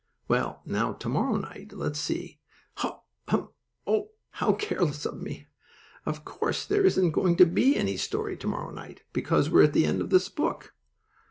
[0.27, 2.39] Well, now, to morrow night, let's see.
[2.77, 3.01] Ha!
[3.27, 3.49] Hum!
[3.85, 5.45] Oh, how careless of me!
[6.07, 9.73] Of course there isn't going to be any story to morrow night, because we're at
[9.73, 10.73] the end of this book.